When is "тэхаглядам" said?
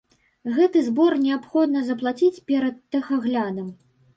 2.97-3.73